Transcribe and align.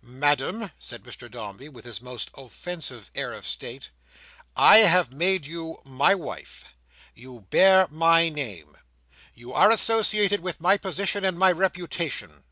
"Madam," 0.00 0.70
said 0.78 1.02
Mr 1.02 1.30
Dombey, 1.30 1.68
with 1.68 1.84
his 1.84 2.00
most 2.00 2.30
offensive 2.32 3.10
air 3.14 3.34
of 3.34 3.46
state, 3.46 3.90
"I 4.56 4.78
have 4.78 5.12
made 5.12 5.44
you 5.44 5.82
my 5.84 6.14
wife. 6.14 6.64
You 7.14 7.42
bear 7.50 7.86
my 7.90 8.30
name. 8.30 8.78
You 9.34 9.52
are 9.52 9.70
associated 9.70 10.40
with 10.40 10.62
my 10.62 10.78
position 10.78 11.26
and 11.26 11.38
my 11.38 11.52
reputation. 11.52 12.44